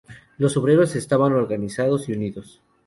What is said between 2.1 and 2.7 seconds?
unidos.